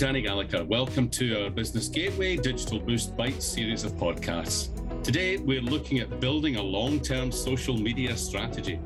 [0.00, 0.64] Danny Gallagher.
[0.64, 4.70] Welcome to our Business Gateway Digital Boost Bite series of podcasts.
[5.04, 8.80] Today, we're looking at building a long term social media strategy.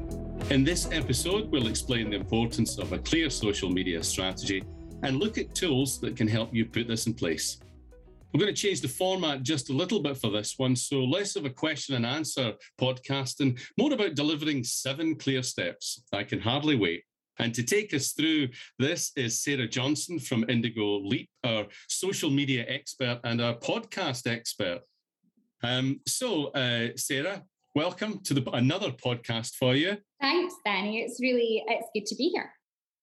[0.51, 4.65] In this episode, we'll explain the importance of a clear social media strategy
[5.05, 7.61] and look at tools that can help you put this in place.
[8.33, 10.75] We're going to change the format just a little bit for this one.
[10.75, 16.03] So, less of a question and answer podcast and more about delivering seven clear steps.
[16.13, 17.05] I can hardly wait.
[17.39, 18.49] And to take us through
[18.79, 24.81] this is Sarah Johnson from Indigo Leap, our social media expert and our podcast expert.
[25.63, 27.43] Um, so, uh, Sarah,
[27.75, 29.97] welcome to the, another podcast for you.
[30.21, 31.01] Thanks, Danny.
[31.01, 32.53] It's really it's good to be here.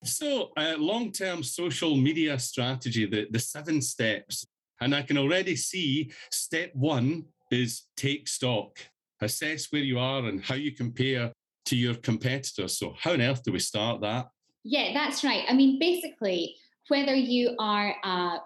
[0.04, 4.48] So, uh, long-term social media strategy, the, the seven steps,
[4.80, 8.80] and I can already see step one is take stock,
[9.22, 11.32] assess where you are and how you compare
[11.66, 12.78] to your competitors.
[12.78, 14.28] So, how on earth do we start that?
[14.64, 15.44] Yeah, that's right.
[15.48, 16.56] I mean, basically,
[16.88, 18.38] whether you are a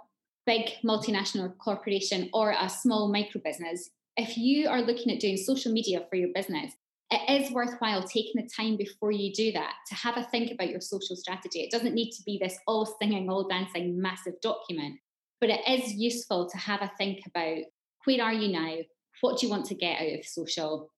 [0.45, 5.71] big multinational corporation or a small micro business, if you are looking at doing social
[5.71, 6.73] media for your business,
[7.11, 10.69] it is worthwhile taking the time before you do that to have a think about
[10.69, 11.59] your social strategy.
[11.59, 14.99] It doesn't need to be this all singing, all dancing, massive document,
[15.39, 17.59] but it is useful to have a think about
[18.05, 18.77] where are you now?
[19.21, 20.89] What do you want to get out of social?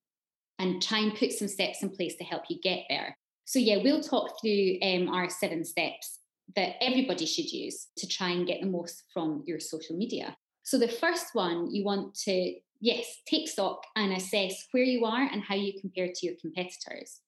[0.60, 3.18] And try and put some steps in place to help you get there.
[3.46, 6.20] So, yeah, we'll talk through um, our seven steps
[6.56, 10.36] that everybody should use to try and get the most from your social media.
[10.64, 15.30] So, the first one, you want to, yes, take stock and assess where you are
[15.32, 17.22] and how you compare to your competitors.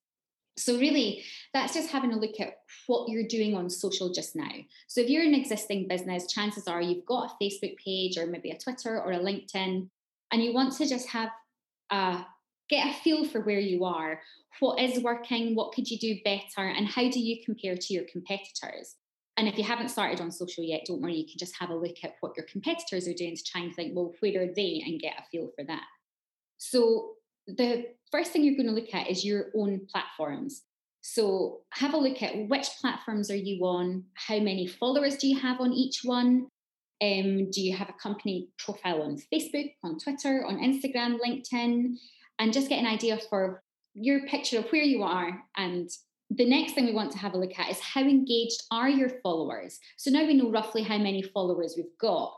[0.57, 2.55] So, really, that's just having a look at
[2.87, 4.51] what you're doing on social just now.
[4.87, 8.51] So, if you're an existing business, chances are you've got a Facebook page or maybe
[8.51, 9.87] a Twitter or a LinkedIn,
[10.31, 11.29] and you want to just have
[11.91, 12.25] a
[12.69, 14.21] get a feel for where you are.
[14.59, 15.55] What is working?
[15.55, 16.67] What could you do better?
[16.67, 18.95] And how do you compare to your competitors?
[19.37, 21.75] And if you haven't started on social yet don't worry you can just have a
[21.75, 24.83] look at what your competitors are doing to try and think well where are they?
[24.85, 25.83] And get a feel for that.
[26.57, 27.13] So
[27.47, 30.63] the first thing you're going to look at is your own platforms.
[31.01, 34.03] So have a look at which platforms are you on?
[34.15, 36.47] How many followers do you have on each one?
[37.01, 41.93] Um, do you have a company profile on facebook on twitter on instagram linkedin
[42.39, 43.61] and just get an idea for
[43.93, 45.43] your picture of where you are.
[45.57, 45.89] And
[46.29, 49.09] the next thing we want to have a look at is how engaged are your
[49.21, 49.79] followers?
[49.97, 52.33] So now we know roughly how many followers we've got.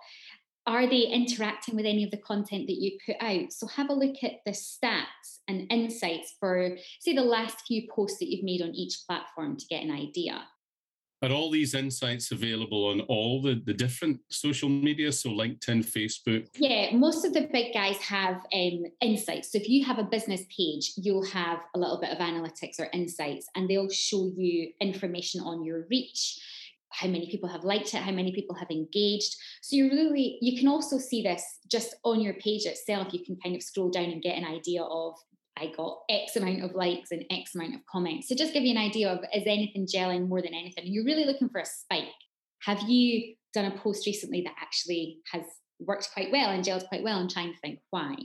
[0.68, 3.52] Are they interacting with any of the content that you put out?
[3.52, 8.20] So have a look at the stats and insights for say the last few posts
[8.20, 10.44] that you've made on each platform to get an idea
[11.22, 15.12] are all these insights available on all the, the different social media?
[15.12, 16.48] So LinkedIn, Facebook?
[16.56, 19.52] Yeah, most of the big guys have um, insights.
[19.52, 22.88] So if you have a business page, you'll have a little bit of analytics or
[22.94, 26.40] insights, and they'll show you information on your reach,
[26.90, 29.36] how many people have liked it, how many people have engaged.
[29.62, 33.14] So you really you can also see this just on your page itself.
[33.14, 35.16] You can kind of scroll down and get an idea of
[35.58, 38.28] I got X amount of likes and X amount of comments.
[38.28, 40.86] So just give you an idea of is anything gelling more than anything?
[40.88, 42.08] You're really looking for a spike.
[42.64, 45.44] Have you done a post recently that actually has
[45.80, 48.16] worked quite well and gelled quite well and trying to think why?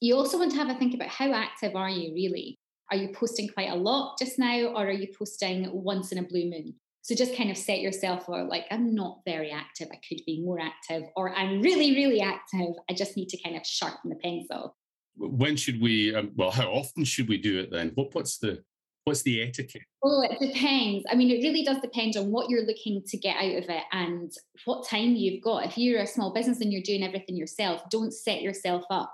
[0.00, 2.58] You also want to have a think about how active are you really?
[2.90, 6.22] Are you posting quite a lot just now or are you posting once in a
[6.22, 6.74] blue moon?
[7.02, 9.88] So just kind of set yourself for like, I'm not very active.
[9.92, 12.74] I could be more active, or I'm really, really active.
[12.90, 14.74] I just need to kind of sharpen the pencil
[15.16, 17.92] when should we um, well how often should we do it then?
[17.94, 18.62] What, what's the
[19.04, 19.82] what's the etiquette?
[20.02, 21.04] Oh it depends.
[21.10, 23.82] I mean it really does depend on what you're looking to get out of it
[23.92, 24.32] and
[24.64, 25.66] what time you've got.
[25.66, 29.12] If you're a small business and you're doing everything yourself don't set yourself up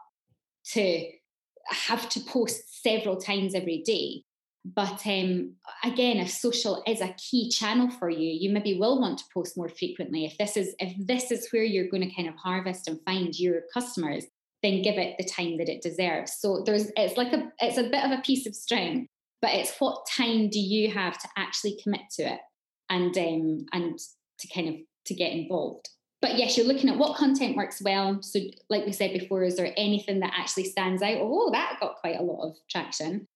[0.72, 1.08] to
[1.68, 4.24] have to post several times every day.
[4.64, 9.18] But um, again if social is a key channel for you you maybe will want
[9.18, 10.24] to post more frequently.
[10.24, 13.38] If this is if this is where you're going to kind of harvest and find
[13.38, 14.24] your customers
[14.62, 16.34] then give it the time that it deserves.
[16.38, 19.08] So there's it's like a it's a bit of a piece of string,
[19.40, 22.40] but it's what time do you have to actually commit to it
[22.88, 23.98] and um and
[24.38, 24.74] to kind of
[25.06, 25.88] to get involved.
[26.20, 28.22] But yes, you're looking at what content works well.
[28.22, 28.38] So,
[28.70, 31.18] like we said before, is there anything that actually stands out?
[31.20, 33.26] Oh, that got quite a lot of traction.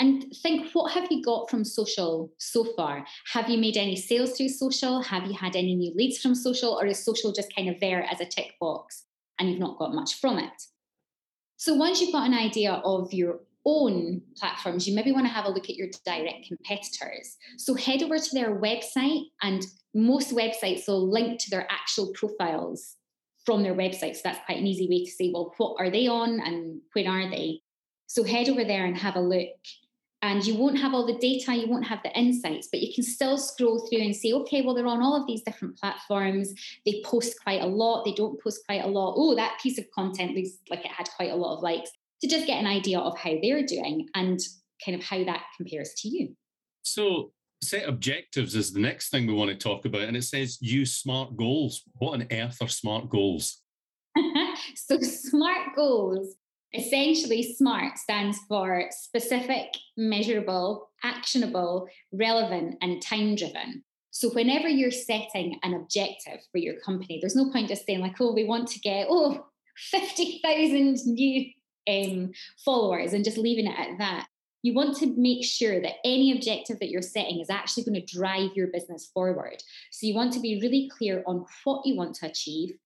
[0.00, 3.04] And think, what have you got from social so far?
[3.32, 5.02] Have you made any sales through social?
[5.02, 6.78] Have you had any new leads from social?
[6.78, 9.07] Or is social just kind of there as a tick box
[9.38, 10.62] and you've not got much from it.
[11.56, 15.44] So once you've got an idea of your own platforms, you maybe want to have
[15.44, 17.36] a look at your direct competitors.
[17.56, 19.64] So head over to their website, and
[19.94, 22.96] most websites will link to their actual profiles
[23.44, 24.14] from their website.
[24.14, 27.06] So that's quite an easy way to say, well, what are they on and when
[27.06, 27.60] are they?
[28.06, 29.48] So head over there and have a look
[30.22, 33.04] and you won't have all the data, you won't have the insights, but you can
[33.04, 36.52] still scroll through and say, okay, well, they're on all of these different platforms.
[36.84, 39.14] They post quite a lot, they don't post quite a lot.
[39.16, 42.28] Oh, that piece of content looks like it had quite a lot of likes to
[42.28, 44.40] just get an idea of how they're doing and
[44.84, 46.34] kind of how that compares to you.
[46.82, 47.32] So,
[47.62, 50.02] set objectives is the next thing we want to talk about.
[50.02, 51.82] And it says use smart goals.
[51.94, 53.60] What on earth are smart goals?
[54.74, 56.34] so, smart goals
[56.74, 63.84] Essentially, SMART stands for specific, measurable, actionable, relevant, and time driven.
[64.10, 68.20] So, whenever you're setting an objective for your company, there's no point just saying, like,
[68.20, 71.46] oh, we want to get, oh, 50,000 new
[71.88, 72.32] um,
[72.64, 74.26] followers and just leaving it at that.
[74.62, 78.16] You want to make sure that any objective that you're setting is actually going to
[78.16, 79.62] drive your business forward.
[79.90, 82.76] So, you want to be really clear on what you want to achieve,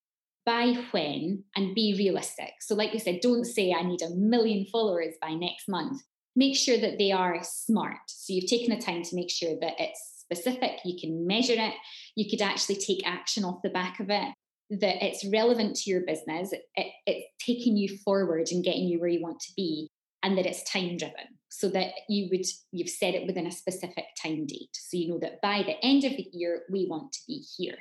[0.44, 2.52] by when and be realistic.
[2.60, 6.02] So, like you said, don't say I need a million followers by next month.
[6.34, 8.00] Make sure that they are smart.
[8.08, 11.74] So, you've taken the time to make sure that it's specific, you can measure it,
[12.16, 14.34] you could actually take action off the back of it,
[14.70, 16.62] that it's relevant to your business, it,
[17.06, 19.90] it's taking you forward and getting you where you want to be,
[20.22, 24.04] and that it's time driven so that you would you've set it within a specific
[24.22, 27.20] time date so you know that by the end of the year we want to
[27.26, 27.76] be here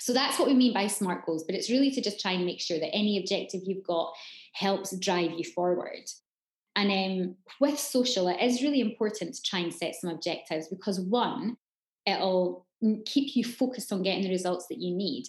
[0.00, 2.46] so that's what we mean by SMART goals, but it's really to just try and
[2.46, 4.12] make sure that any objective you've got
[4.54, 6.04] helps drive you forward.
[6.74, 10.98] And um, with social, it is really important to try and set some objectives because
[11.00, 11.58] one,
[12.06, 12.66] it'll
[13.04, 15.24] keep you focused on getting the results that you need.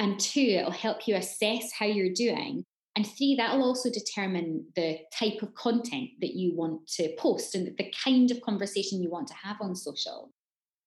[0.00, 2.64] And two, it'll help you assess how you're doing.
[2.96, 7.68] And three, that'll also determine the type of content that you want to post and
[7.76, 10.32] the kind of conversation you want to have on social.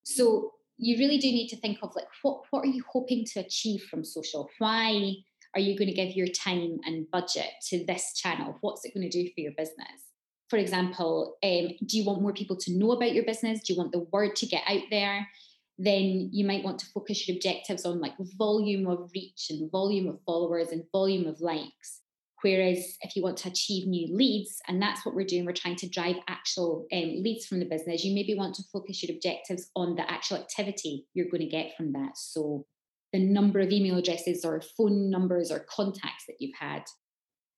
[0.03, 0.51] So
[0.81, 3.83] you really do need to think of like what what are you hoping to achieve
[3.83, 4.49] from social?
[4.57, 5.13] Why
[5.53, 8.57] are you going to give your time and budget to this channel?
[8.61, 10.09] What's it going to do for your business?
[10.49, 13.61] For example um, do you want more people to know about your business?
[13.61, 15.27] Do you want the word to get out there?
[15.77, 20.07] Then you might want to focus your objectives on like volume of reach and volume
[20.07, 22.00] of followers and volume of likes
[22.41, 25.75] Whereas if you want to achieve new leads, and that's what we're doing, we're trying
[25.77, 29.69] to drive actual um, leads from the business, you maybe want to focus your objectives
[29.75, 32.17] on the actual activity you're going to get from that.
[32.17, 32.65] So
[33.13, 36.83] the number of email addresses or phone numbers or contacts that you've had.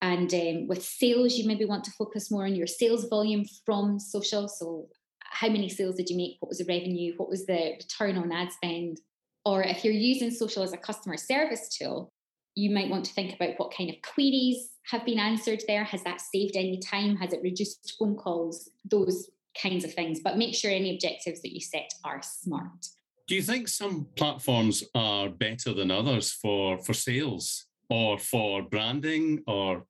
[0.02, 4.00] And um, with sales, you maybe want to focus more on your sales volume from
[4.00, 4.50] social.
[4.50, 4.90] So,
[5.22, 6.36] how many sales did you make?
[6.40, 7.14] What was the revenue?
[7.16, 9.00] What was the return on ad spend?
[9.46, 12.13] Or if you're using social as a customer service tool,
[12.56, 15.84] you might want to think about what kind of queries have been answered there.
[15.84, 17.16] Has that saved any time?
[17.18, 18.70] Has it reduced phone calls?
[18.86, 19.30] Those
[19.60, 20.20] kinds of things.
[20.24, 22.88] But make sure any objectives that you set are smart.
[23.28, 29.44] Do you think some platforms are better than others for for sales or for branding
[29.48, 29.86] or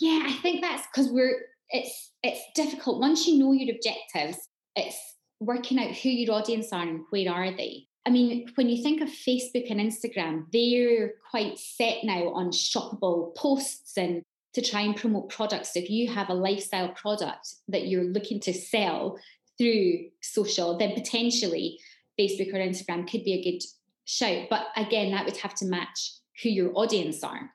[0.00, 3.00] Yeah, I think that's because we're it's it's difficult.
[3.00, 4.38] Once you know your objectives,
[4.74, 4.98] it's
[5.40, 7.86] working out who your audience are and where are they.
[8.04, 13.34] I mean, when you think of Facebook and Instagram, they're quite set now on shoppable
[13.36, 14.22] posts and
[14.54, 15.72] to try and promote products.
[15.72, 19.18] So if you have a lifestyle product that you're looking to sell
[19.56, 21.78] through social, then potentially
[22.18, 23.62] Facebook or Instagram could be a good
[24.04, 24.48] shout.
[24.50, 26.12] But again, that would have to match
[26.42, 27.50] who your audience are.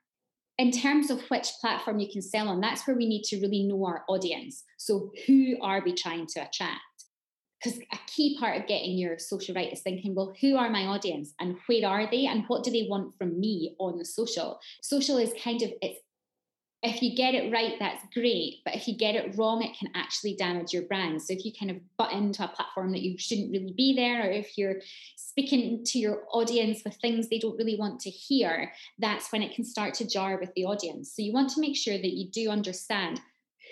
[0.58, 3.64] In terms of which platform you can sell on, that's where we need to really
[3.64, 4.64] know our audience.
[4.78, 6.82] So, who are we trying to attract?
[7.64, 10.86] Because a key part of getting your social right is thinking, well, who are my
[10.86, 14.60] audience and where are they and what do they want from me on the social?
[14.82, 16.00] Social is kind of it's
[16.84, 18.60] if you get it right, that's great.
[18.64, 21.22] But if you get it wrong, it can actually damage your brand.
[21.22, 24.28] So if you kind of butt into a platform that you shouldn't really be there,
[24.28, 24.76] or if you're
[25.16, 29.56] speaking to your audience with things they don't really want to hear, that's when it
[29.56, 31.14] can start to jar with the audience.
[31.16, 33.22] So you want to make sure that you do understand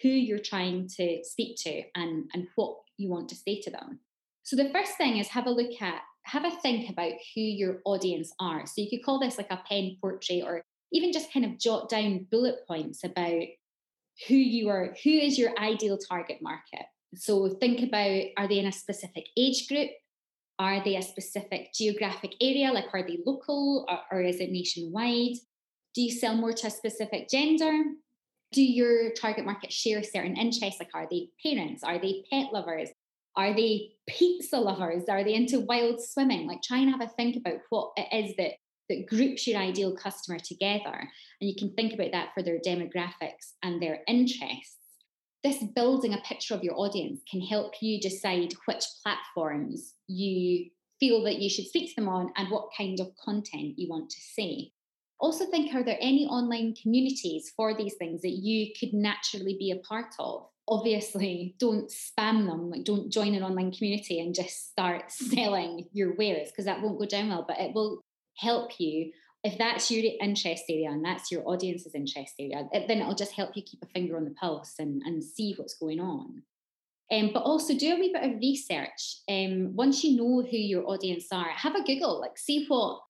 [0.01, 3.99] who you're trying to speak to and, and what you want to say to them.
[4.43, 7.79] So the first thing is have a look at, have a think about who your
[7.85, 8.65] audience are.
[8.65, 10.61] So you could call this like a pen portrait or
[10.91, 13.41] even just kind of jot down bullet points about
[14.27, 16.85] who you are, who is your ideal target market.
[17.15, 19.89] So think about are they in a specific age group?
[20.57, 22.71] Are they a specific geographic area?
[22.71, 25.37] Like are they local or, or is it nationwide?
[25.93, 27.71] Do you sell more to a specific gender?
[28.51, 30.79] Do your target market share certain interests?
[30.79, 31.83] Like, are they parents?
[31.83, 32.89] Are they pet lovers?
[33.35, 35.03] Are they pizza lovers?
[35.09, 36.47] Are they into wild swimming?
[36.47, 38.53] Like, try and have a think about what it is that
[38.89, 41.09] that groups your ideal customer together,
[41.41, 44.77] and you can think about that for their demographics and their interests.
[45.43, 51.23] This building a picture of your audience can help you decide which platforms you feel
[51.23, 54.21] that you should speak to them on and what kind of content you want to
[54.21, 54.71] say.
[55.19, 59.71] Also, think are there any online communities for these things that you could naturally be
[59.71, 60.47] a part of?
[60.67, 66.15] obviously don't spam them like don't join an online community and just start selling your
[66.15, 68.01] wares because that won't go down well but it will
[68.37, 69.11] help you.
[69.43, 73.33] If that's your interest area and that's your audience's interest area it, then it'll just
[73.33, 76.41] help you keep a finger on the pulse and, and see what's going on.
[77.11, 79.19] Um, but also do a wee bit of research.
[79.29, 83.01] Um, once you know who your audience are have a google like see what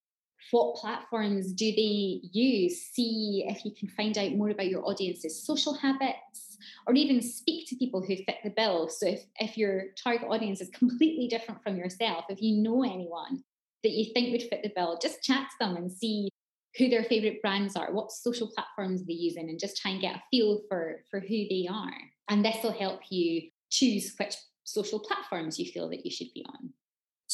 [0.51, 2.81] what platforms do they use?
[2.81, 7.67] See if you can find out more about your audience's social habits or even speak
[7.67, 8.89] to people who fit the bill.
[8.89, 13.43] So if, if your target audience is completely different from yourself if you know anyone
[13.83, 16.29] that you think would fit the bill just chat to them and see
[16.77, 20.15] who their favorite brands are what social platforms they're using and just try and get
[20.15, 21.93] a feel for for who they are.
[22.29, 26.45] And this will help you choose which social platforms you feel that you should be
[26.47, 26.73] on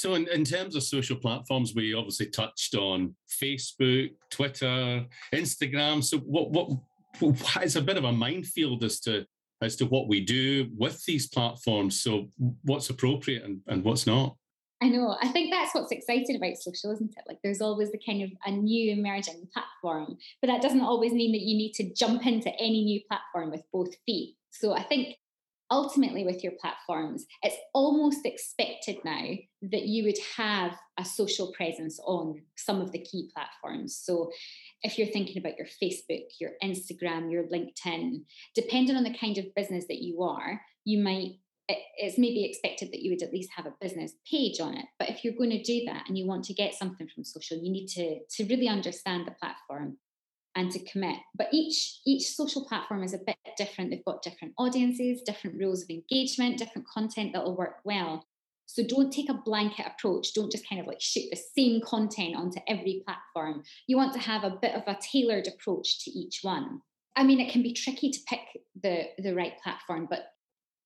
[0.01, 6.03] so, in, in terms of social platforms, we obviously touched on Facebook, Twitter, Instagram.
[6.03, 6.71] So, what what
[7.61, 9.27] it's a bit of a minefield as to
[9.61, 12.01] as to what we do with these platforms.
[12.01, 12.31] So,
[12.63, 14.35] what's appropriate and, and what's not?
[14.81, 15.15] I know.
[15.21, 17.23] I think that's what's exciting about social, isn't it?
[17.27, 21.31] Like, there's always the kind of a new emerging platform, but that doesn't always mean
[21.33, 24.35] that you need to jump into any new platform with both feet.
[24.49, 25.17] So, I think
[25.71, 29.29] ultimately with your platforms, it's almost expected now
[29.63, 33.99] that you would have a social presence on some of the key platforms.
[34.03, 34.29] So
[34.83, 38.23] if you're thinking about your Facebook, your Instagram, your LinkedIn,
[38.53, 41.31] depending on the kind of business that you are, you might
[41.97, 44.85] it's maybe expected that you would at least have a business page on it.
[44.99, 47.57] But if you're going to do that and you want to get something from social,
[47.57, 49.97] you need to, to really understand the platform
[50.55, 51.17] and to commit.
[51.35, 53.89] But each each social platform is a bit different.
[53.89, 58.25] They've got different audiences, different rules of engagement, different content that will work well.
[58.65, 60.33] So don't take a blanket approach.
[60.33, 63.63] Don't just kind of like shoot the same content onto every platform.
[63.87, 66.81] You want to have a bit of a tailored approach to each one.
[67.17, 68.39] I mean, it can be tricky to pick
[68.81, 70.27] the the right platform, but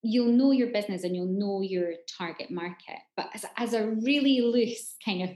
[0.02, 2.98] you'll know your business and you'll know your target market.
[3.16, 5.30] But as, as a really loose kind of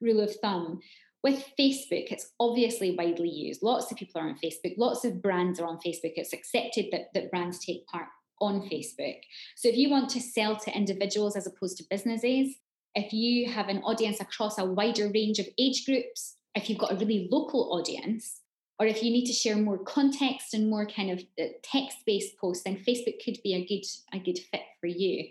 [0.00, 0.80] rule of thumb,
[1.28, 3.62] with Facebook, it's obviously widely used.
[3.62, 6.12] Lots of people are on Facebook, lots of brands are on Facebook.
[6.16, 8.06] It's accepted that, that brands take part
[8.40, 9.18] on Facebook.
[9.56, 12.54] So if you want to sell to individuals as opposed to businesses,
[12.94, 16.92] if you have an audience across a wider range of age groups, if you've got
[16.92, 18.40] a really local audience,
[18.80, 22.62] or if you need to share more context and more kind of uh, text-based posts,
[22.64, 25.28] then Facebook could be a good a good fit for you.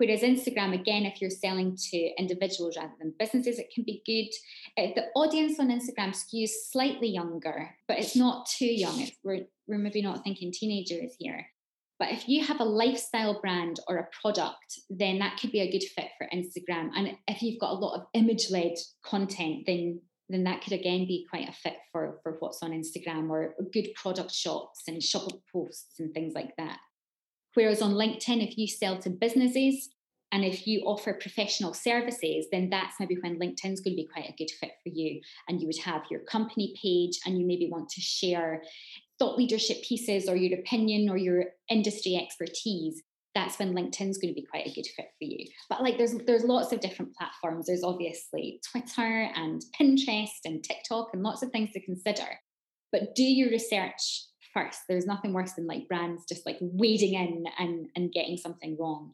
[0.00, 4.82] Whereas Instagram, again, if you're selling to individuals rather than businesses, it can be good.
[4.82, 8.98] Uh, the audience on Instagram skews slightly younger, but it's not too young.
[8.98, 11.46] It's, we're, we're maybe not thinking teenagers here.
[11.98, 15.70] But if you have a lifestyle brand or a product, then that could be a
[15.70, 16.88] good fit for Instagram.
[16.96, 18.72] And if you've got a lot of image led
[19.04, 23.28] content, then then that could again be quite a fit for, for what's on Instagram
[23.28, 26.78] or good product shots and shop posts and things like that.
[27.54, 29.88] Whereas on LinkedIn, if you sell to businesses
[30.32, 34.28] and if you offer professional services, then that's maybe when LinkedIn's going to be quite
[34.28, 35.20] a good fit for you.
[35.48, 38.62] And you would have your company page and you maybe want to share
[39.18, 43.02] thought leadership pieces or your opinion or your industry expertise
[43.34, 45.46] that's when LinkedIn's going to be quite a good fit for you.
[45.68, 47.66] But like there's there's lots of different platforms.
[47.66, 52.26] There's obviously Twitter and Pinterest and TikTok and lots of things to consider.
[52.92, 54.80] But do your research first.
[54.88, 59.12] There's nothing worse than like brands just like wading in and, and getting something wrong.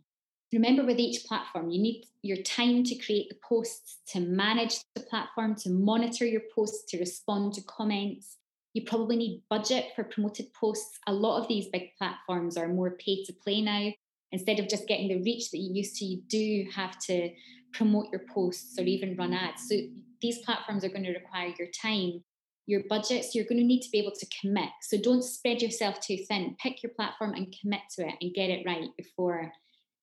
[0.52, 5.02] Remember, with each platform, you need your time to create the posts, to manage the
[5.02, 8.36] platform, to monitor your posts, to respond to comments.
[8.72, 10.98] You probably need budget for promoted posts.
[11.08, 13.90] A lot of these big platforms are more pay to play now.
[14.30, 17.30] Instead of just getting the reach that you used to, you do have to
[17.72, 19.68] promote your posts or even run ads.
[19.68, 19.76] So
[20.20, 22.22] these platforms are going to require your time
[22.66, 24.70] your budgets, you're going to need to be able to commit.
[24.82, 26.56] So don't spread yourself too thin.
[26.60, 29.52] Pick your platform and commit to it and get it right before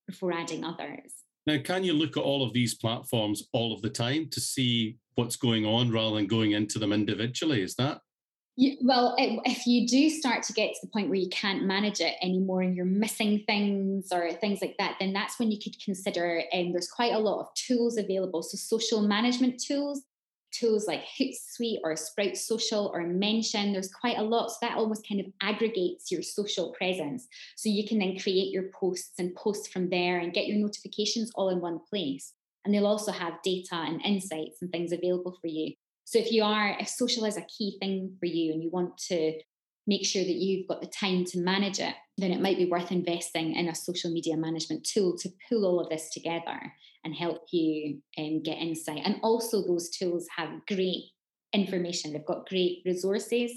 [0.07, 1.13] before adding others.
[1.45, 4.97] Now, can you look at all of these platforms all of the time to see
[5.15, 7.61] what's going on rather than going into them individually?
[7.61, 8.01] Is that?
[8.55, 12.01] You, well, if you do start to get to the point where you can't manage
[12.01, 15.75] it anymore and you're missing things or things like that, then that's when you could
[15.83, 16.43] consider.
[16.51, 18.43] And um, there's quite a lot of tools available.
[18.43, 20.03] So, social management tools
[20.53, 23.73] tools like Hootsuite or Sprout Social or Mention.
[23.73, 24.51] There's quite a lot.
[24.51, 27.27] So that almost kind of aggregates your social presence.
[27.55, 31.31] So you can then create your posts and post from there and get your notifications
[31.35, 32.33] all in one place.
[32.65, 35.73] And they'll also have data and insights and things available for you.
[36.05, 38.97] So if you are, if social is a key thing for you and you want
[39.09, 39.33] to
[39.85, 42.91] make sure that you've got the time to manage it, then it might be worth
[42.91, 46.71] investing in a social media management tool to pull all of this together
[47.03, 49.01] and help you um, get insight.
[49.03, 51.05] And also, those tools have great
[51.53, 53.51] information, they've got great resources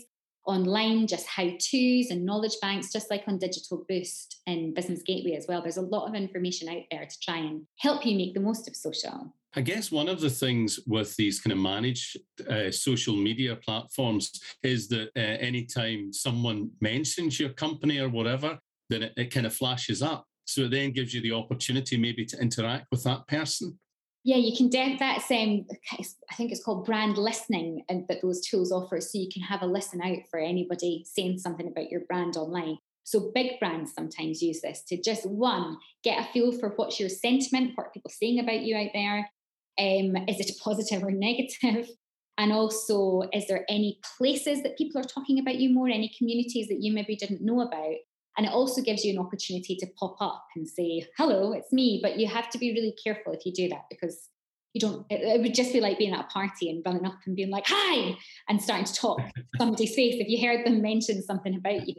[0.46, 5.36] online, just how to's and knowledge banks, just like on Digital Boost and Business Gateway
[5.36, 5.60] as well.
[5.60, 8.68] There's a lot of information out there to try and help you make the most
[8.68, 9.34] of social.
[9.54, 14.30] I guess one of the things with these kind of managed uh, social media platforms
[14.62, 18.58] is that uh, anytime someone mentions your company or whatever,
[18.90, 20.26] then it, it kind of flashes up.
[20.46, 23.78] So it then gives you the opportunity maybe to interact with that person.
[24.24, 24.68] Yeah, you can.
[24.68, 29.00] De- that's um, I think it's called brand listening, and that those tools offer.
[29.00, 32.78] So you can have a listen out for anybody saying something about your brand online.
[33.04, 37.08] So big brands sometimes use this to just one get a feel for what's your
[37.08, 39.30] sentiment, what people saying about you out there.
[39.78, 41.88] Um, is it positive or negative?
[42.36, 46.66] And also, is there any places that people are talking about you more, any communities
[46.66, 47.94] that you maybe didn't know about?
[48.37, 52.00] And it also gives you an opportunity to pop up and say, hello, it's me.
[52.02, 54.28] But you have to be really careful if you do that because
[54.75, 57.19] you don't, it, it would just be like being at a party and running up
[57.25, 58.14] and being like, hi,
[58.50, 59.21] and starting to talk
[59.59, 61.95] somebody's face if you heard them mention something about you.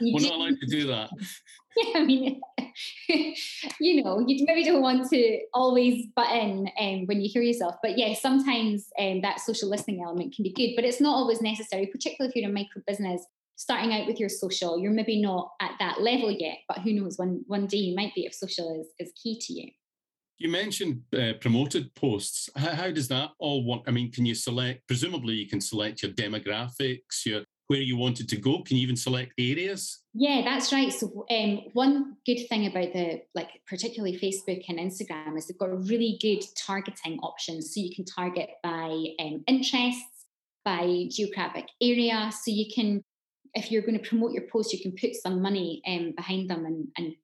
[0.00, 1.10] you We're not allowed to do that.
[1.76, 2.40] Yeah, I mean,
[3.80, 7.76] you know, you maybe don't want to always butt in um, when you hear yourself.
[7.80, 11.40] But yeah, sometimes um, that social listening element can be good, but it's not always
[11.40, 13.24] necessary, particularly if you're in a micro business
[13.60, 17.18] starting out with your social, you're maybe not at that level yet, but who knows,
[17.18, 19.68] one, one day you might be if social is, is key to you.
[20.38, 22.48] You mentioned uh, promoted posts.
[22.56, 23.82] How, how, does that all work?
[23.86, 28.30] I mean, can you select, presumably you can select your demographics, your where you wanted
[28.30, 28.62] to go?
[28.62, 30.00] Can you even select areas?
[30.14, 30.90] Yeah, that's right.
[30.90, 35.86] So um, one good thing about the like particularly Facebook and Instagram is they've got
[35.86, 37.74] really good targeting options.
[37.74, 40.24] So you can target by um, interests,
[40.64, 42.30] by geographic area.
[42.32, 43.04] So you can
[43.54, 46.64] if you're going to promote your post, you can put some money um, behind them
[46.66, 47.14] and, and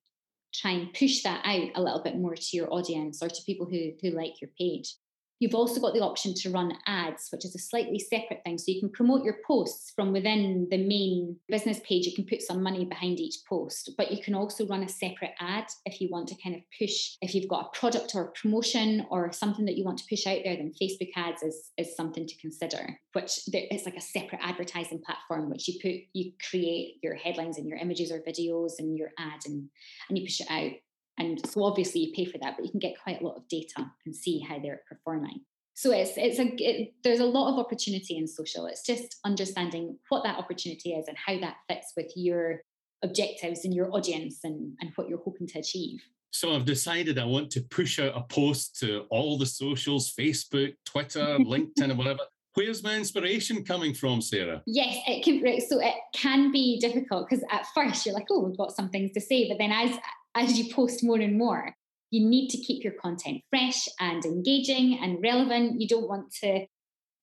[0.55, 3.67] try and push that out a little bit more to your audience or to people
[3.67, 4.95] who, who like your page.
[5.39, 8.57] You've also got the option to run ads, which is a slightly separate thing.
[8.57, 12.07] So you can promote your posts from within the main business page.
[12.07, 15.33] You can put some money behind each post, but you can also run a separate
[15.39, 18.33] ad if you want to kind of push, if you've got a product or a
[18.33, 21.95] promotion or something that you want to push out there, then Facebook ads is, is
[21.95, 26.95] something to consider, which it's like a separate advertising platform, which you put, you create
[27.03, 29.69] your headlines and your images or videos and your ad and,
[30.09, 30.73] and you push it out.
[31.19, 33.49] And so obviously you pay for that, but you can get quite a lot of
[33.49, 35.41] data and see how they're performing.
[35.75, 38.67] So it's it's a it, there's a lot of opportunity in social.
[38.67, 42.61] It's just understanding what that opportunity is and how that fits with your
[43.03, 46.01] objectives and your audience and, and what you're hoping to achieve.
[46.31, 50.75] So I've decided I want to push out a post to all the socials, Facebook,
[50.85, 52.21] Twitter, LinkedIn, and whatever.
[52.55, 54.63] Where's my inspiration coming from, Sarah?
[54.67, 55.61] Yes, it can.
[55.69, 59.13] So it can be difficult because at first you're like, "Oh, we've got some things
[59.13, 59.99] to say," but then as
[60.37, 61.75] as you post more and more,
[62.11, 65.81] you need to keep your content fresh and engaging and relevant.
[65.81, 66.67] You don't want to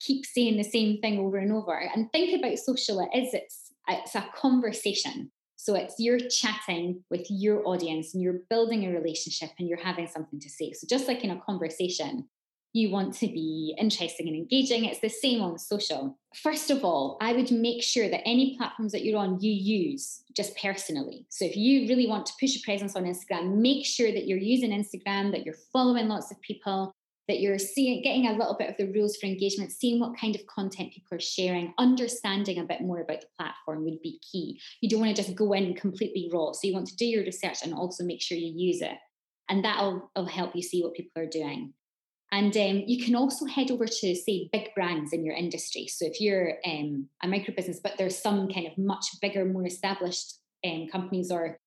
[0.02, 1.78] keep saying the same thing over and over.
[1.96, 5.32] And think about social it is it's it's a conversation.
[5.56, 10.08] So it's you're chatting with your audience and you're building a relationship and you're having
[10.08, 10.74] something to say.
[10.74, 12.28] So just like in a conversation,
[12.74, 14.86] you want to be interesting and engaging.
[14.86, 16.18] It's the same on social.
[16.42, 20.24] First of all, I would make sure that any platforms that you're on, you use
[20.36, 21.28] just personally.
[21.30, 24.40] So if you really want to push a presence on Instagram, make sure that you're
[24.40, 26.92] using Instagram, that you're following lots of people,
[27.28, 30.36] that you're seeing getting a little bit of the rules for engagement, seeing what kind
[30.36, 34.60] of content people are sharing, understanding a bit more about the platform would be key.
[34.82, 36.52] You don't want to just go in completely raw.
[36.52, 38.98] So you want to do your research and also make sure you use it.
[39.48, 41.74] And that'll help you see what people are doing.
[42.34, 45.86] And um, you can also head over to, say, big brands in your industry.
[45.88, 49.68] So if you're um, a micro business, but there's some kind of much bigger, more
[49.68, 51.60] established um, companies or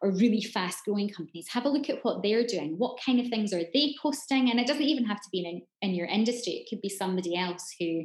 [0.00, 2.74] or really fast growing companies, have a look at what they're doing.
[2.76, 4.50] What kind of things are they posting?
[4.50, 6.54] And it doesn't even have to be in, in your industry.
[6.54, 8.04] It could be somebody else who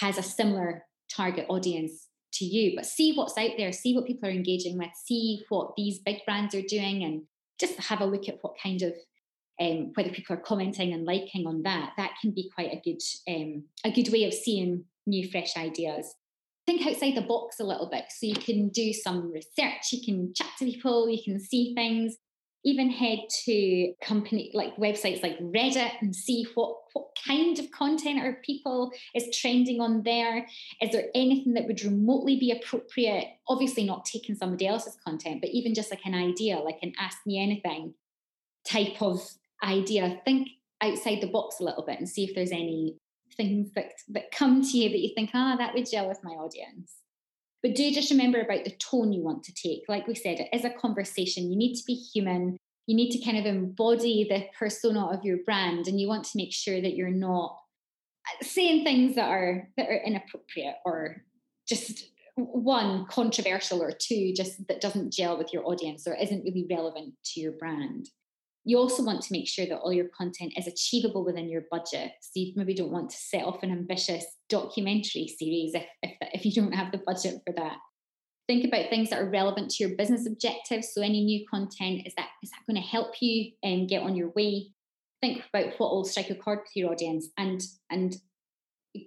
[0.00, 2.74] has a similar target audience to you.
[2.76, 6.18] But see what's out there, see what people are engaging with, see what these big
[6.26, 7.22] brands are doing, and
[7.58, 8.92] just have a look at what kind of
[9.60, 13.00] um, whether people are commenting and liking on that, that can be quite a good
[13.28, 16.14] um, a good way of seeing new fresh ideas.
[16.66, 20.32] Think outside the box a little bit, so you can do some research, you can
[20.34, 22.16] chat to people, you can see things.
[22.64, 28.24] Even head to company like websites like Reddit and see what what kind of content
[28.24, 30.46] or people is trending on there.
[30.80, 33.26] Is there anything that would remotely be appropriate?
[33.48, 37.18] Obviously, not taking somebody else's content, but even just like an idea, like an ask
[37.26, 37.94] me anything
[38.64, 39.28] type of
[39.62, 40.48] idea, think
[40.82, 42.96] outside the box a little bit and see if there's any
[43.36, 46.32] things that, that come to you that you think, ah, that would gel with my
[46.32, 46.96] audience.
[47.62, 49.82] But do just remember about the tone you want to take.
[49.88, 51.50] Like we said, it is a conversation.
[51.50, 52.58] You need to be human.
[52.86, 56.36] You need to kind of embody the persona of your brand, and you want to
[56.36, 57.56] make sure that you're not
[58.40, 61.22] saying things that are that are inappropriate or
[61.68, 66.66] just one controversial or two just that doesn't gel with your audience or isn't really
[66.70, 68.08] relevant to your brand
[68.64, 72.12] you also want to make sure that all your content is achievable within your budget.
[72.20, 76.46] So you maybe don't want to set off an ambitious documentary series if, if, if
[76.46, 77.78] you don't have the budget for that.
[78.46, 80.92] Think about things that are relevant to your business objectives.
[80.92, 84.02] So any new content is that is that going to help you and um, get
[84.02, 84.68] on your way?
[85.20, 88.16] Think about what will strike a chord with your audience and and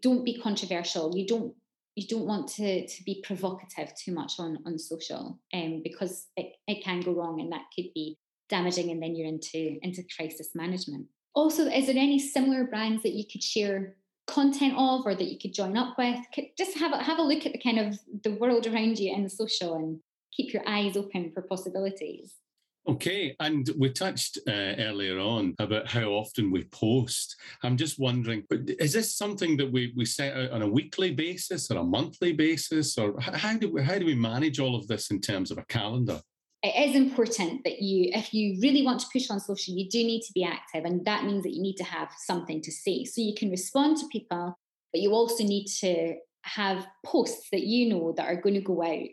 [0.02, 1.16] don't be controversial.
[1.16, 1.54] You don't
[1.96, 6.54] you don't want to to be provocative too much on on social um, because it,
[6.68, 8.18] it can go wrong and that could be
[8.50, 13.14] damaging and then you're into into crisis management also is there any similar brands that
[13.14, 13.96] you could share
[14.28, 16.20] content of or that you could join up with
[16.58, 19.30] just have a, have a look at the kind of the world around you in
[19.30, 20.00] social and
[20.36, 22.36] keep your eyes open for possibilities
[22.88, 27.36] Okay, and we touched uh, earlier on about how often we post.
[27.64, 31.72] I'm just wondering, is this something that we, we set out on a weekly basis
[31.72, 35.10] or a monthly basis, or how do we, how do we manage all of this
[35.10, 36.22] in terms of a calendar?
[36.66, 40.00] It is important that you, if you really want to push on social, you do
[40.00, 43.04] need to be active, and that means that you need to have something to say.
[43.04, 44.58] So you can respond to people,
[44.92, 48.82] but you also need to have posts that you know that are going to go
[48.82, 49.08] out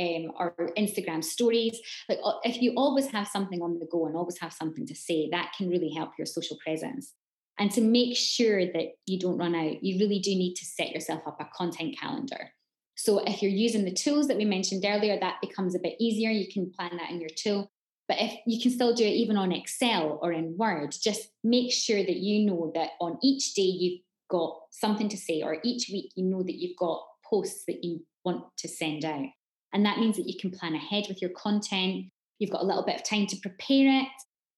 [0.00, 1.78] um, or Instagram stories.
[2.08, 4.94] Like uh, if you always have something on the go and always have something to
[4.96, 7.14] say, that can really help your social presence.
[7.56, 10.90] And to make sure that you don't run out, you really do need to set
[10.90, 12.50] yourself up a content calendar.
[12.96, 16.30] So if you're using the tools that we mentioned earlier, that becomes a bit easier.
[16.30, 17.70] You can plan that in your tool.
[18.08, 21.72] But if you can still do it even on Excel or in Word, just make
[21.72, 25.88] sure that you know that on each day you've got something to say, or each
[25.92, 29.26] week you know that you've got posts that you want to send out.
[29.72, 32.06] And that means that you can plan ahead with your content.
[32.38, 34.08] You've got a little bit of time to prepare it.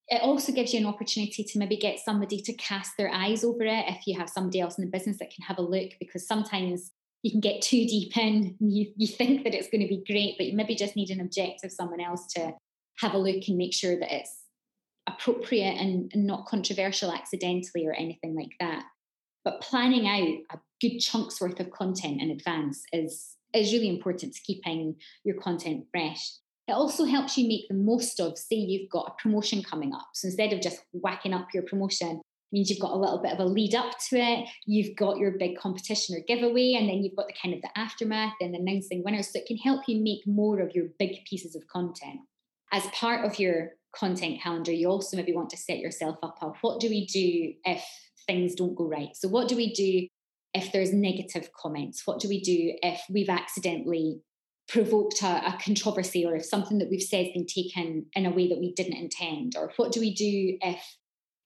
[0.09, 3.65] It also gives you an opportunity to maybe get somebody to cast their eyes over
[3.65, 6.27] it if you have somebody else in the business that can have a look, because
[6.27, 6.93] sometimes
[7.23, 8.57] you can get too deep in.
[8.61, 11.21] You, you think that it's going to be great, but you maybe just need an
[11.21, 12.53] objective someone else to
[12.99, 14.45] have a look and make sure that it's
[15.09, 18.85] appropriate and, and not controversial accidentally or anything like that.
[19.45, 24.35] But planning out a good chunks worth of content in advance is is really important
[24.35, 26.33] to keeping your content fresh.
[26.67, 30.09] It also helps you make the most of, say, you've got a promotion coming up.
[30.13, 32.21] So instead of just whacking up your promotion,
[32.53, 34.49] means you've got a little bit of a lead up to it.
[34.67, 37.77] You've got your big competition or giveaway, and then you've got the kind of the
[37.79, 39.33] aftermath and announcing winners.
[39.33, 42.21] So it can help you make more of your big pieces of content.
[42.73, 46.57] As part of your content calendar, you also maybe want to set yourself up of
[46.61, 47.85] what do we do if
[48.27, 49.15] things don't go right?
[49.15, 50.07] So what do we do
[50.55, 52.03] if there's negative comments?
[52.07, 54.21] What do we do if we've accidentally
[54.69, 58.31] provoked a, a, controversy or if something that we've said has been taken in a
[58.31, 59.55] way that we didn't intend?
[59.57, 60.98] Or what do we do if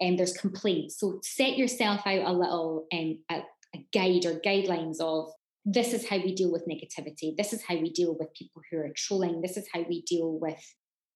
[0.03, 0.99] um, there's complaints?
[0.99, 3.43] So set yourself out a little um, a,
[3.75, 5.31] a guide or guidelines of
[5.65, 7.37] this is how we deal with negativity.
[7.37, 9.41] This is how we deal with people who are trolling.
[9.41, 10.63] This is how we deal with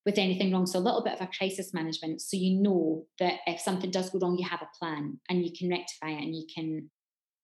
[0.05, 0.67] with anything wrong.
[0.67, 4.11] So a little bit of a crisis management, so you know that if something does
[4.11, 6.91] go wrong, you have a plan and you can rectify it and you can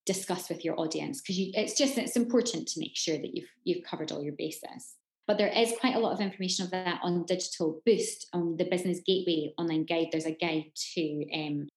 [0.07, 3.85] discuss with your audience because it's just it's important to make sure that you've you've
[3.85, 7.25] covered all your bases but there is quite a lot of information of that on
[7.25, 10.09] digital boost on the business gateway online guide.
[10.11, 11.69] There's a guide to um,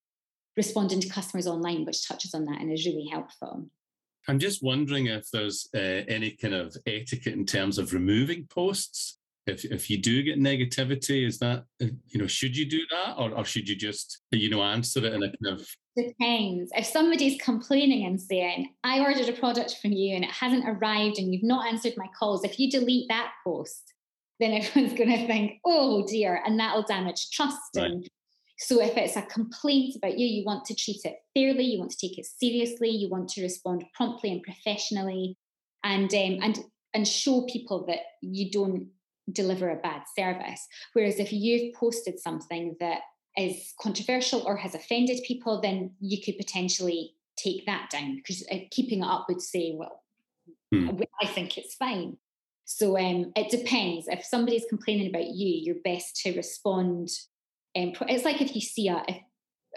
[0.57, 3.69] responding to customers online which touches on that and is really helpful.
[4.27, 9.19] I'm just wondering if there's uh, any kind of etiquette in terms of removing posts.
[9.45, 13.15] If if you do get negativity is that uh, you know should you do that?
[13.17, 16.71] Or, or should you just you know answer it in a kind of depends.
[16.75, 21.17] If somebody's complaining and saying, I ordered a product from you and it hasn't arrived
[21.17, 23.93] and you've not answered my calls, if you delete that post,
[24.39, 27.59] then everyone's going to think, oh dear, and that'll damage trust.
[27.75, 27.85] Right.
[27.85, 28.09] And
[28.57, 31.91] so if it's a complaint about you, you want to treat it fairly, you want
[31.91, 35.37] to take it seriously, you want to respond promptly and professionally,
[35.83, 36.59] and um, and
[36.93, 38.87] and show people that you don't
[39.31, 40.65] deliver a bad service.
[40.93, 43.01] Whereas if you've posted something that
[43.37, 48.57] is controversial or has offended people, then you could potentially take that down because uh,
[48.71, 50.03] keeping it up would say, well,
[50.73, 50.89] hmm.
[51.21, 52.17] I think it's fine.
[52.65, 54.07] So um, it depends.
[54.07, 57.09] If somebody's complaining about you, you're best to respond.
[57.77, 59.17] Um, it's like if you see a if,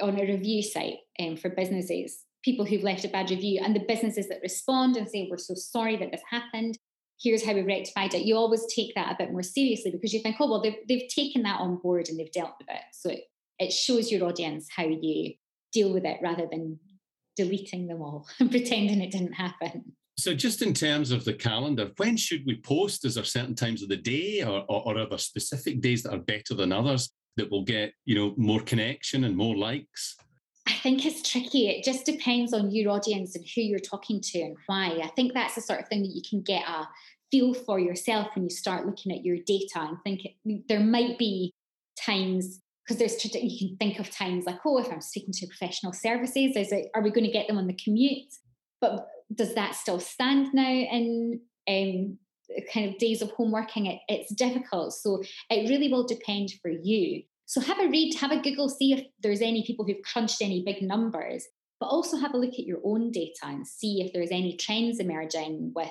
[0.01, 3.85] on a review site um, for businesses, people who've left a bad review, and the
[3.87, 6.79] businesses that respond and say, "We're so sorry that this happened.
[7.21, 10.21] Here's how we rectified it." You always take that a bit more seriously because you
[10.21, 13.11] think, "Oh well, they've they've taken that on board and they've dealt with it." So
[13.11, 13.25] it,
[13.59, 15.35] it shows your audience how you
[15.73, 16.79] deal with it rather than
[17.37, 19.93] deleting them all and pretending it didn't happen.
[20.19, 23.05] So, just in terms of the calendar, when should we post?
[23.05, 26.13] Is there certain times of the day, or, or, or, are there specific days that
[26.13, 30.17] are better than others that will get you know more connection and more likes?
[30.67, 31.69] I think it's tricky.
[31.69, 35.01] It just depends on your audience and who you're talking to and why.
[35.03, 36.89] I think that's the sort of thing that you can get a
[37.31, 41.17] feel for yourself when you start looking at your data and think it, there might
[41.17, 41.55] be
[41.97, 45.93] times because there's you can think of times like oh if i'm speaking to professional
[45.93, 48.33] services is it are we going to get them on the commute?
[48.81, 52.19] But does that still stand now in um,
[52.73, 53.87] kind of days of home working?
[53.87, 54.95] It, it's difficult.
[54.95, 57.23] So it really will depend for you.
[57.47, 60.63] So have a read have a google see if there's any people who've crunched any
[60.65, 61.47] big numbers
[61.81, 64.99] but also have a look at your own data and see if there's any trends
[64.99, 65.89] emerging with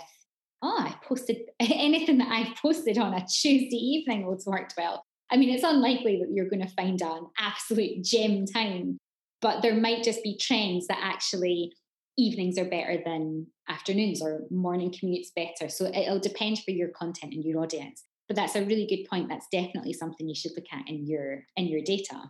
[0.62, 5.38] oh i posted anything that i've posted on a tuesday evening has worked well I
[5.38, 8.98] mean, it's unlikely that you're going to find an absolute gem time,
[9.42, 11.74] but there might just be trends that actually
[12.18, 15.70] evenings are better than afternoons or morning commutes better.
[15.70, 18.04] So it'll depend for your content and your audience.
[18.28, 19.30] But that's a really good point.
[19.30, 22.24] That's definitely something you should look at in your in your data.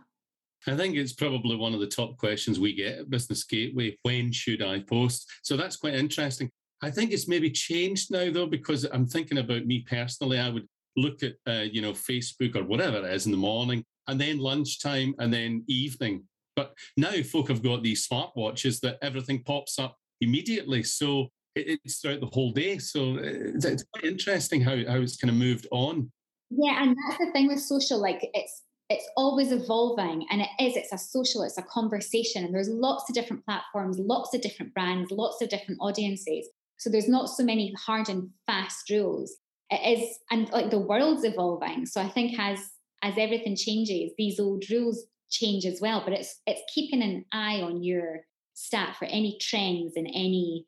[0.66, 3.96] I think it's probably one of the top questions we get at Business Gateway.
[4.02, 5.28] When should I post?
[5.42, 6.50] So that's quite interesting.
[6.82, 10.38] I think it's maybe changed now though, because I'm thinking about me personally.
[10.38, 13.84] I would look at uh, you know Facebook or whatever it is in the morning,
[14.06, 16.24] and then lunchtime, and then evening.
[16.56, 22.20] But now folk have got these smartwatches that everything pops up immediately, so it's throughout
[22.20, 22.78] the whole day.
[22.78, 26.10] So uh, it's quite interesting how how it's kind of moved on.
[26.50, 27.98] Yeah, and that's the thing with social.
[28.00, 32.54] Like it's it's always evolving and it is it's a social it's a conversation and
[32.54, 36.48] there's lots of different platforms lots of different brands lots of different audiences
[36.78, 39.36] so there's not so many hard and fast rules
[39.70, 41.86] it is and like the world's evolving.
[41.86, 42.58] So i think as
[43.02, 47.60] as everything changes these old rules change as well but it's it's keeping an eye
[47.60, 48.20] on your
[48.54, 50.66] stat for any trends and any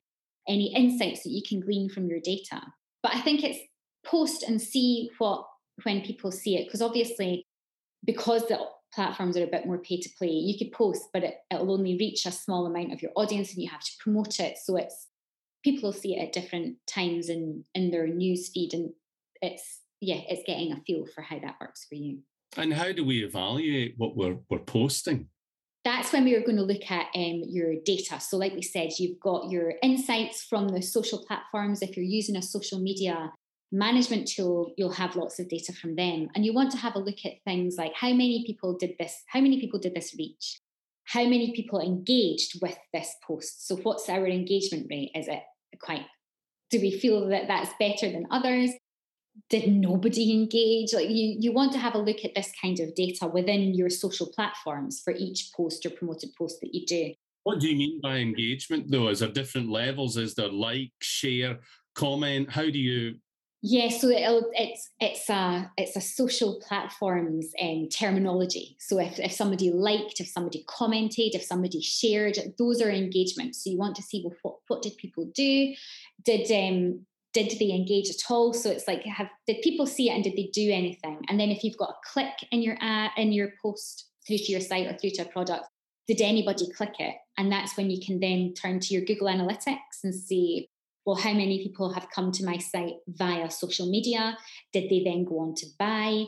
[0.49, 2.61] any insights that you can glean from your data.
[3.03, 3.59] But i think it's
[4.05, 5.47] post and see what
[5.85, 7.47] when people see it because obviously
[8.05, 8.59] because the
[8.95, 11.97] platforms are a bit more pay to play you could post but it, it'll only
[11.99, 14.57] reach a small amount of your audience and you have to promote it.
[14.59, 15.07] So it's
[15.62, 18.90] people will see it at different times in in their news feed and
[19.42, 22.18] it's yeah it's getting a feel for how that works for you
[22.57, 25.29] and how do we evaluate what we're we're posting
[25.83, 28.20] that's when we are going to look at um, your data.
[28.20, 31.81] So, like we said, you've got your insights from the social platforms.
[31.81, 33.33] If you're using a social media
[33.73, 36.29] management tool, you'll have lots of data from them.
[36.35, 39.23] And you want to have a look at things like how many people did this,
[39.27, 40.61] how many people did this reach,
[41.11, 43.66] how many people engaged with this post.
[43.66, 45.11] So, what's our engagement rate?
[45.14, 45.42] Is it
[45.81, 46.07] quite
[46.70, 48.70] do we feel that that's better than others?
[49.49, 50.94] Did nobody engage?
[50.94, 53.90] Like you you want to have a look at this kind of data within your
[53.90, 57.12] social platforms for each post or promoted post that you do.
[57.42, 59.09] What do you mean by engagement though?
[59.09, 60.16] Is there different levels?
[60.16, 61.59] Is there like share
[61.96, 62.51] comment?
[62.51, 63.16] How do you
[63.62, 68.77] yeah, so it's it's a it's a social platforms um, terminology.
[68.81, 73.62] So if, if somebody liked, if somebody commented, if somebody shared, those are engagements.
[73.62, 75.75] So you want to see well, what what did people do?
[76.25, 78.55] Did um did they engage at all?
[78.55, 81.20] So it's like have did people see it and did they do anything?
[81.29, 84.53] And then if you've got a click in your ad in your post through to
[84.53, 85.66] your site or through to a product,
[86.09, 87.14] did anybody click it?
[87.37, 90.70] And that's when you can then turn to your Google Analytics and see
[91.05, 94.37] well, how many people have come to my site via social media?
[94.73, 96.27] Did they then go on to buy?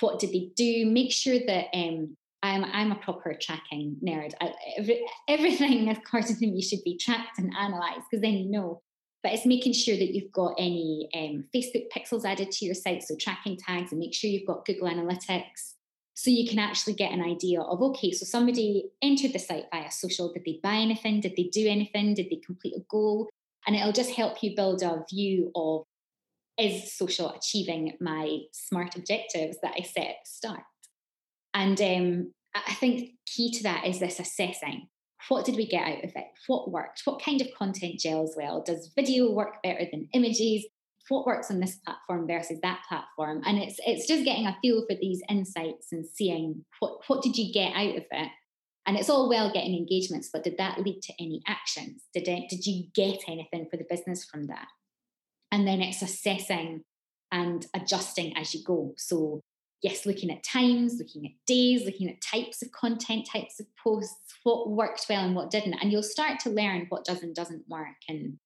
[0.00, 0.86] What did they do?
[0.86, 4.32] Make sure that um, I'm, I'm a proper tracking nerd.
[4.40, 8.80] I, every, everything, according to me, should be tracked and analysed because then you know.
[9.22, 13.02] But it's making sure that you've got any um, Facebook pixels added to your site,
[13.02, 15.74] so tracking tags, and make sure you've got Google Analytics
[16.14, 19.90] so you can actually get an idea of okay so somebody entered the site via
[19.90, 23.28] social did they buy anything did they do anything did they complete a goal
[23.66, 25.84] and it'll just help you build a view of
[26.58, 30.62] is social achieving my smart objectives that I set at the start?
[31.52, 34.88] And um, I think key to that is this assessing.
[35.28, 36.26] What did we get out of it?
[36.46, 37.02] What worked?
[37.04, 38.62] What kind of content gels well?
[38.64, 40.66] Does video work better than images?
[41.08, 43.42] What works on this platform versus that platform?
[43.46, 47.36] And it's it's just getting a feel for these insights and seeing what what did
[47.36, 48.30] you get out of it
[48.86, 52.02] and it's all well getting engagements, but did that lead to any actions?
[52.12, 54.68] Did it, did you get anything for the business from that?
[55.50, 56.82] And then it's assessing
[57.32, 58.94] and adjusting as you go.
[58.96, 59.40] So
[59.84, 64.34] yes, looking at times, looking at days, looking at types of content, types of posts,
[64.42, 67.68] what worked well and what didn't, and you'll start to learn what does and doesn't
[67.68, 68.38] work, and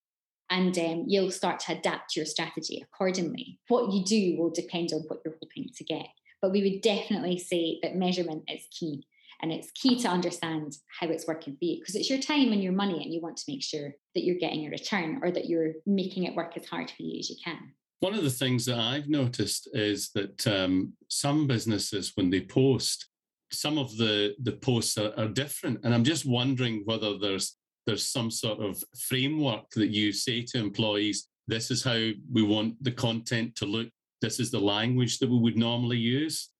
[0.50, 3.58] and um, you'll start to adapt your strategy accordingly.
[3.68, 6.08] What you do will depend on what you're hoping to get,
[6.42, 9.06] but we would definitely say that measurement is key.
[9.40, 12.62] And it's key to understand how it's working for you because it's your time and
[12.62, 15.46] your money, and you want to make sure that you're getting a return or that
[15.46, 17.72] you're making it work as hard for you as you can.
[18.00, 23.06] One of the things that I've noticed is that um, some businesses, when they post,
[23.50, 28.06] some of the the posts are, are different, and I'm just wondering whether there's there's
[28.06, 32.92] some sort of framework that you say to employees this is how we want the
[32.92, 33.88] content to look,
[34.20, 36.50] this is the language that we would normally use?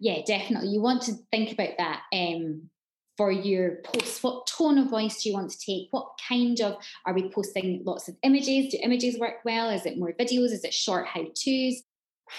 [0.00, 0.68] Yeah, definitely.
[0.68, 2.70] You want to think about that um,
[3.16, 4.22] for your posts.
[4.22, 5.88] What tone of voice do you want to take?
[5.90, 8.72] What kind of are we posting lots of images?
[8.72, 9.70] Do images work well?
[9.70, 10.52] Is it more videos?
[10.52, 11.82] Is it short how to's?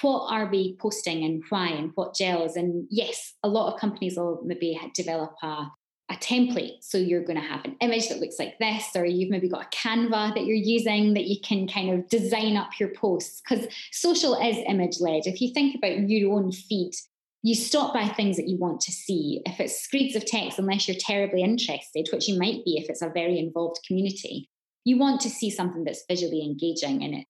[0.01, 2.55] What are we posting and why and what gels?
[2.55, 5.67] And yes, a lot of companies will maybe develop a
[6.11, 6.77] a template.
[6.81, 9.65] So you're going to have an image that looks like this, or you've maybe got
[9.65, 13.41] a Canva that you're using that you can kind of design up your posts.
[13.41, 15.27] Because social is image led.
[15.27, 16.93] If you think about your own feed,
[17.41, 19.41] you stop by things that you want to see.
[19.45, 23.01] If it's screeds of text, unless you're terribly interested, which you might be if it's
[23.01, 24.49] a very involved community,
[24.83, 27.27] you want to see something that's visually engaging and it,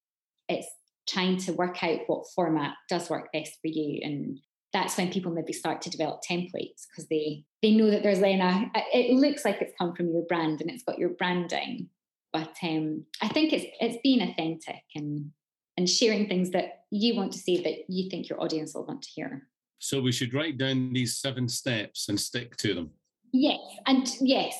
[0.47, 0.67] it's
[1.07, 3.99] trying to work out what format does work best for you.
[4.03, 4.39] And
[4.73, 8.41] that's when people maybe start to develop templates because they they know that there's then
[8.41, 11.89] a it looks like it's come from your brand and it's got your branding
[12.31, 15.31] but um, i think it's it's being authentic and
[15.77, 19.01] and sharing things that you want to see that you think your audience will want
[19.01, 19.47] to hear
[19.79, 22.91] so we should write down these seven steps and stick to them.
[23.31, 24.55] Yes and yes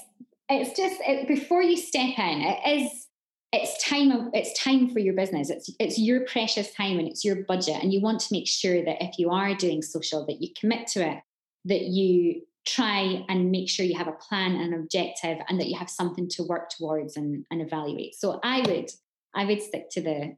[0.49, 3.07] it's just it, before you step in it is
[3.51, 5.49] it's time it's time for your business.
[5.49, 8.83] It's it's your precious time and it's your budget and you want to make sure
[8.83, 11.19] that if you are doing social that you commit to it
[11.65, 15.67] that you try and make sure you have a plan and an objective and that
[15.67, 18.15] you have something to work towards and, and evaluate.
[18.15, 18.91] So i would
[19.33, 20.35] i would stick to the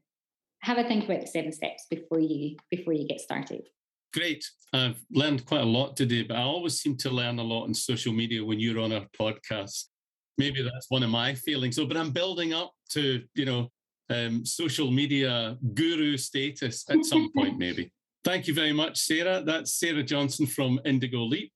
[0.61, 3.63] have a think about the seven steps before you before you get started
[4.13, 4.43] great
[4.73, 7.73] i've learned quite a lot today but i always seem to learn a lot on
[7.73, 9.85] social media when you're on our podcast
[10.41, 11.75] maybe that's one of my feelings.
[11.75, 13.69] So, but I'm building up to, you know,
[14.09, 17.91] um, social media guru status at some point, maybe.
[18.23, 19.43] Thank you very much, Sarah.
[19.45, 21.51] That's Sarah Johnson from Indigo Leap.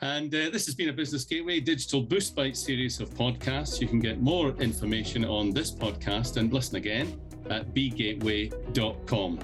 [0.00, 3.80] And uh, this has been a Business Gateway Digital Boost Bite series of podcasts.
[3.80, 9.40] You can get more information on this podcast and listen again at bgateway.com.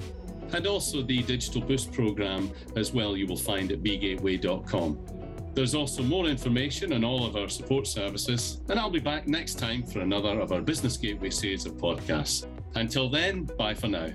[0.53, 4.99] And also the Digital Boost program as well, you will find at bgateway.com.
[5.53, 9.57] There's also more information on all of our support services, and I'll be back next
[9.57, 12.45] time for another of our Business Gateway series of podcasts.
[12.75, 14.09] Until then, bye for now.